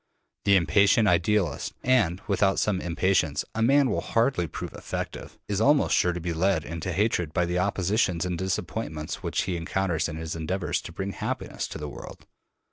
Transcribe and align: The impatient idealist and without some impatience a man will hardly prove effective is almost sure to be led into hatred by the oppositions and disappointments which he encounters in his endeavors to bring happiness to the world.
The 0.45 0.55
impatient 0.55 1.07
idealist 1.07 1.73
and 1.83 2.21
without 2.27 2.57
some 2.57 2.81
impatience 2.81 3.45
a 3.53 3.61
man 3.61 3.91
will 3.91 4.01
hardly 4.01 4.47
prove 4.47 4.73
effective 4.73 5.37
is 5.47 5.61
almost 5.61 5.95
sure 5.95 6.11
to 6.11 6.19
be 6.19 6.33
led 6.33 6.65
into 6.65 6.91
hatred 6.91 7.33
by 7.35 7.45
the 7.45 7.59
oppositions 7.59 8.25
and 8.25 8.35
disappointments 8.35 9.21
which 9.21 9.43
he 9.43 9.55
encounters 9.55 10.09
in 10.09 10.15
his 10.15 10.35
endeavors 10.35 10.81
to 10.81 10.91
bring 10.91 11.11
happiness 11.11 11.67
to 11.67 11.77
the 11.77 11.87
world. 11.87 12.25